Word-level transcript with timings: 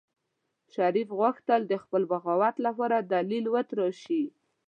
شريف 0.73 1.09
غوښتل 1.19 1.61
د 1.67 1.73
خپل 1.83 2.01
بغاوت 2.11 2.55
لپاره 2.65 2.97
دليل 3.13 3.45
وتراشي. 3.55 4.23